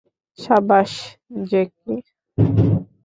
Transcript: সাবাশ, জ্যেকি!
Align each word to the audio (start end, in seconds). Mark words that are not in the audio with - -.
সাবাশ, 0.39 0.91
জ্যেকি! 1.47 1.93